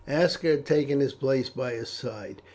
Aska 0.07 0.47
had 0.47 0.65
taken 0.65 0.99
his 0.99 1.13
place 1.13 1.49
by 1.49 1.73
his 1.73 1.87
side. 1.87 2.41